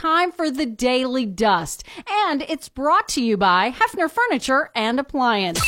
[0.00, 1.84] time for the Daily Dust.
[2.08, 5.60] And it's brought to you by Hefner Furniture and Appliance.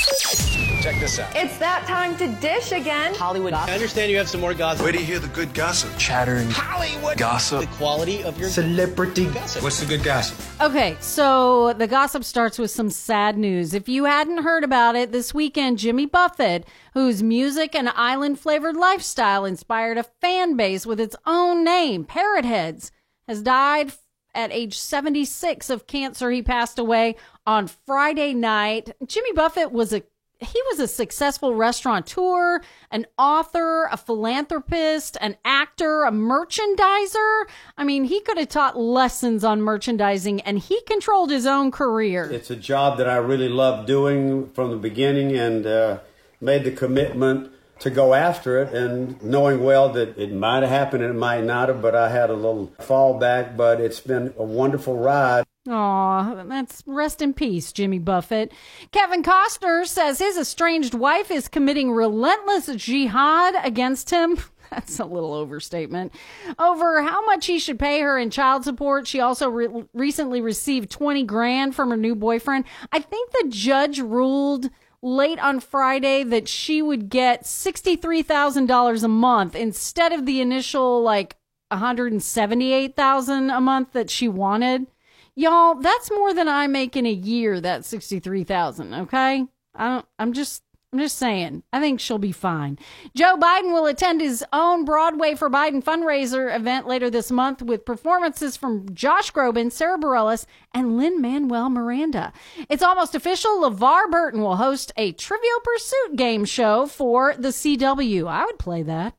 [0.82, 1.36] Check this out.
[1.36, 3.14] It's that time to dish again.
[3.14, 3.52] Hollywood.
[3.52, 3.70] gossip.
[3.70, 4.84] I understand you have some more gossip.
[4.84, 5.90] Where do you hear the good gossip?
[5.98, 6.48] Chattering.
[6.48, 7.18] Hollywood.
[7.18, 7.60] Gossip.
[7.60, 9.62] The quality of your Celebrity gossip.
[9.62, 10.38] What's the good gossip?
[10.62, 13.74] Okay, so the gossip starts with some sad news.
[13.74, 18.78] If you hadn't heard about it, this weekend, Jimmy Buffett, whose music and island flavored
[18.78, 22.92] lifestyle inspired a fan base with its own name, Parrot Heads,
[23.28, 23.92] has died
[24.34, 26.30] at age 76 of cancer.
[26.30, 27.16] He passed away
[27.46, 28.94] on Friday night.
[29.06, 30.02] Jimmy Buffett was a
[30.42, 32.60] he was a successful restaurateur,
[32.90, 37.44] an author, a philanthropist, an actor, a merchandiser.
[37.78, 42.28] I mean, he could have taught lessons on merchandising and he controlled his own career.
[42.30, 45.98] It's a job that I really loved doing from the beginning and uh,
[46.40, 47.52] made the commitment
[47.82, 51.42] to go after it and knowing well that it might have happened and it might
[51.42, 55.44] not have, but I had a little fallback, but it's been a wonderful ride.
[55.68, 58.52] Aw, that's rest in peace, Jimmy Buffett.
[58.90, 64.38] Kevin Costner says his estranged wife is committing relentless jihad against him.
[64.70, 66.14] That's a little overstatement.
[66.58, 69.06] Over how much he should pay her in child support.
[69.06, 72.64] She also re- recently received 20 grand from her new boyfriend.
[72.90, 74.70] I think the judge ruled
[75.02, 81.36] late on Friday that she would get $63,000 a month instead of the initial like
[81.68, 84.86] 178,000 a month that she wanted.
[85.34, 89.46] Y'all, that's more than I make in a year, that 63,000, okay?
[89.74, 91.62] I don't I'm just I'm just saying.
[91.72, 92.78] I think she'll be fine.
[93.16, 97.86] Joe Biden will attend his own Broadway for Biden fundraiser event later this month with
[97.86, 102.30] performances from Josh Groban, Sarah Bareilles, and Lin Manuel Miranda.
[102.68, 103.62] It's almost official.
[103.62, 108.28] LeVar Burton will host a Trivial Pursuit game show for the CW.
[108.28, 109.14] I would play that.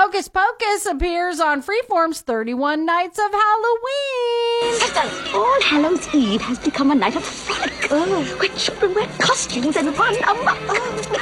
[0.00, 4.80] Hocus Pocus appears on Freeform's 31 Nights of Halloween.
[5.34, 8.24] All Hallows Eve has become a night of frolic, oh.
[8.38, 10.58] where children wear costumes and run amok.
[10.58, 11.20] Amok!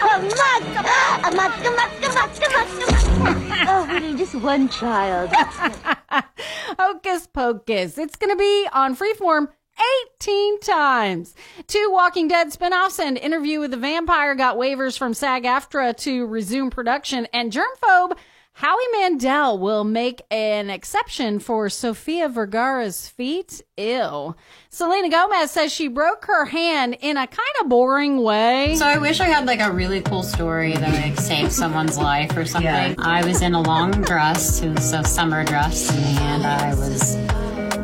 [1.27, 3.68] Amok, amok, amok, amok, amok.
[3.68, 5.30] Oh, little just one child.
[6.78, 7.98] Hocus Pocus.
[7.98, 9.48] It's going to be on Freeform
[10.20, 11.34] 18 times.
[11.67, 16.27] Two Walking Dead spinoffs and Interview with the Vampire got waivers from SAG AFTRA to
[16.27, 18.17] resume production, and Germphobe
[18.58, 23.63] Howie Mandel will make an exception for Sofia Vergara's feet.
[23.77, 24.35] Ew.
[24.69, 28.74] Selena Gomez says she broke her hand in a kind of boring way.
[28.74, 32.36] So I wish I had like a really cool story that like saved someone's life
[32.36, 32.64] or something.
[32.64, 32.95] Yeah.
[32.98, 37.17] I was in a long dress, it was a summer dress, and I was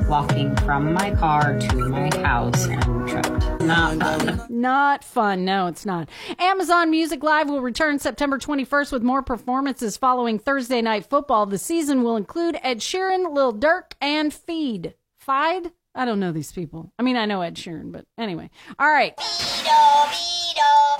[0.08, 3.43] walking from my car to my house and tripped.
[3.66, 4.46] Not fun.
[4.50, 5.44] Not fun.
[5.44, 6.08] No, it's not.
[6.38, 11.46] Amazon Music Live will return September 21st with more performances following Thursday Night Football.
[11.46, 14.94] The season will include Ed Sheeran, Lil Durk, and Feed.
[15.18, 15.72] Fide?
[15.94, 16.92] I don't know these people.
[16.98, 18.50] I mean, I know Ed Sheeran, but anyway.
[18.78, 19.16] All right.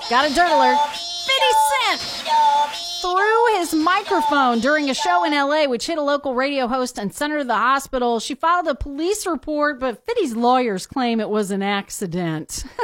[0.09, 0.77] Got a dirt alert.
[0.77, 1.84] 50 Cent threw
[3.57, 7.31] his microphone during a show in LA, which hit a local radio host and sent
[7.31, 8.19] her to the hospital.
[8.19, 12.65] She filed a police report, but 50's lawyers claim it was an accident.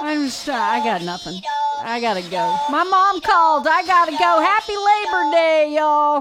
[0.00, 1.40] I'm just, I got nothing.
[1.84, 2.56] I gotta go.
[2.70, 3.66] My mom called.
[3.66, 4.40] I gotta go.
[4.40, 6.20] Happy Labor Day, y'all.